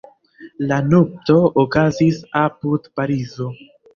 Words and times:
La 0.71 0.79
nupto 0.93 1.35
okazis 1.65 2.17
apud 2.45 2.91
Parizo. 3.01 3.51